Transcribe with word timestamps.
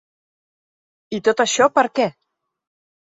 I 1.17 1.21
tot 1.27 1.43
això 1.45 1.69
per 1.77 1.85
què? 2.01 2.09